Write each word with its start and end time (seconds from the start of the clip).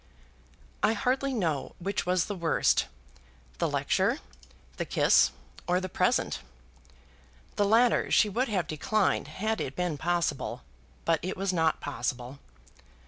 I 0.81 0.93
hardly 0.93 1.31
know 1.31 1.75
which 1.77 2.07
was 2.07 2.25
the 2.25 2.33
worst, 2.33 2.87
the 3.59 3.69
lecture, 3.69 4.17
the 4.77 4.83
kiss, 4.85 5.29
or 5.67 5.79
the 5.79 5.89
present. 5.93 6.39
The 7.55 7.65
latter 7.65 8.09
she 8.09 8.27
would 8.27 8.47
have 8.47 8.65
declined, 8.65 9.27
had 9.27 9.61
it 9.61 9.75
been 9.75 9.99
possible; 9.99 10.63
but 11.05 11.19
it 11.21 11.37
was 11.37 11.53
not 11.53 11.81
possible. 11.81 12.39